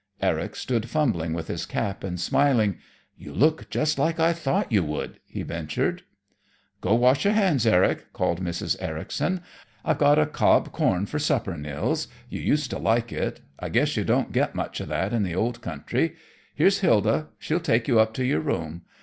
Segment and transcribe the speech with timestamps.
[0.19, 2.77] Eric stood fumbling with his cap and smiling.
[3.19, 6.01] "You look just like I thought you would," he ventured.
[6.81, 8.75] "Go wash your hands, Eric," called Mrs.
[8.79, 9.41] Ericson.
[9.85, 12.07] "I've got cob corn for supper, Nils.
[12.31, 13.41] You used to like it.
[13.59, 16.15] I guess you don't get much of that in the old country.
[16.55, 18.81] Here's Hilda; she'll take you up to your room.